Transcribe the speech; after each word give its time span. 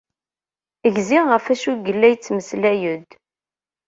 Gziɣ 0.95 1.25
ɣef 1.29 1.45
acu 1.53 1.71
i 1.73 1.81
yella 1.87 2.07
yettmeslay-d. 2.11 3.09